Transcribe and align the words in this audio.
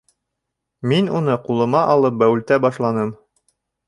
Мин 0.93 1.11
уны 1.19 1.35
ҡулыма 1.43 1.83
алып 1.97 2.17
бәүелтә 2.23 2.59
башланым. 2.65 3.13